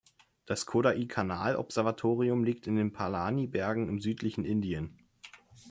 Das 0.47 0.65
Kodaikanal-Observatorium 0.65 2.43
liegt 2.43 2.65
in 2.65 2.75
den 2.75 2.91
Palani-Bergen 2.91 3.87
im 3.87 3.99
südlichen 4.01 4.45
Indien. 4.45 4.97